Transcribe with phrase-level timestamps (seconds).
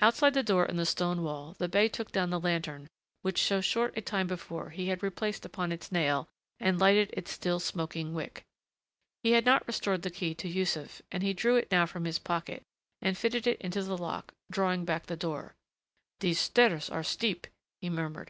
[0.00, 2.86] Outside the door in the stone wall the bey took down the lantern
[3.22, 6.28] which so short a time before he had replaced upon its nail
[6.60, 8.44] and lighted its still smoking wick.
[9.22, 12.18] He had not restored the key to Yussuf, and he drew it now from his
[12.18, 12.62] pocket
[13.00, 15.54] and fitted it into the lock, drawing back the door.
[16.20, 17.46] "These stairs are steep,"
[17.80, 18.22] he murmured.